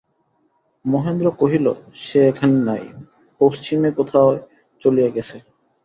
মহেন্দ্র 0.85 1.27
কহিল, 1.39 1.65
সে 1.95 2.19
এখানে 2.29 2.57
নাই, 2.65 2.83
পশ্চিমে 3.41 3.89
কোথায় 3.97 4.37
চলিয়া 4.81 5.09
গেছে। 5.15 5.37